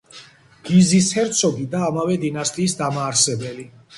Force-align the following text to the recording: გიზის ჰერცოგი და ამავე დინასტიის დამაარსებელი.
გიზის 0.69 1.09
ჰერცოგი 1.17 1.67
და 1.75 1.83
ამავე 1.89 2.17
დინასტიის 2.25 2.77
დამაარსებელი. 2.83 3.67